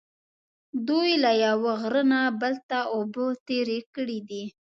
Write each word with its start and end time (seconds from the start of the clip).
دوی 0.87 1.09
له 1.23 1.31
یوه 1.45 1.71
غره 1.81 2.03
نه 2.11 2.21
بل 2.41 2.53
ته 2.69 2.79
اوبه 2.95 3.25
تېرې 3.47 3.79
کړې 3.95 4.19
دي. 4.29 4.43